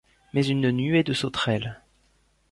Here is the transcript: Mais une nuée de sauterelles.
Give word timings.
Mais 0.33 0.47
une 0.47 0.71
nuée 0.71 1.03
de 1.03 1.13
sauterelles. 1.13 1.79